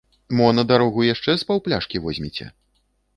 [0.37, 2.49] Мо на дарогу яшчэ з паўпляшкі возьмеце?